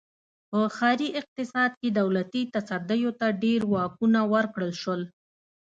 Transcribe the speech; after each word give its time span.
په 0.49 0.59
ښاري 0.75 1.09
اقتصاد 1.19 1.71
کې 1.79 1.89
دولتي 1.99 2.41
تصدیو 2.55 3.11
ته 3.19 3.27
ډېر 3.43 3.61
واکونه 3.73 4.19
ورکړل 4.33 4.71
شول. 4.81 5.01